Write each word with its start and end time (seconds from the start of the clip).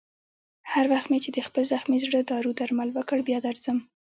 هر 0.71 0.85
وخت 0.93 1.07
مې 1.11 1.19
چې 1.23 1.29
د 1.33 1.39
خپل 1.47 1.63
زخمي 1.73 1.97
زړه 2.05 2.19
دارو 2.31 2.51
درمل 2.59 2.89
وکړ، 2.93 3.17
بیا 3.29 3.39
درځم. 3.47 3.77